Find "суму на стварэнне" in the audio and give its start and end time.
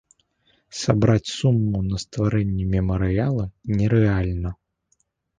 1.33-2.65